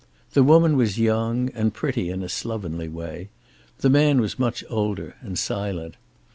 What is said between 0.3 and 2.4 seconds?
The woman was young, and pretty in a